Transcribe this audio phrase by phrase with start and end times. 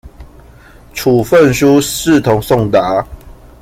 [0.95, 3.05] 處分書視同送達